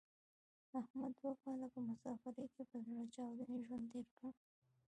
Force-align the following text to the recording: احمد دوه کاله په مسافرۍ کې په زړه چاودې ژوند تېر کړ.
احمد 0.79 1.11
دوه 1.21 1.33
کاله 1.43 1.67
په 1.73 1.79
مسافرۍ 1.89 2.47
کې 2.53 2.63
په 2.69 2.77
زړه 2.85 3.03
چاودې 3.15 3.55
ژوند 3.65 3.85
تېر 3.91 4.07
کړ. 4.17 4.29